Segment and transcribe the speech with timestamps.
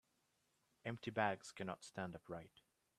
[0.83, 2.63] Empty bags cannot stand upright.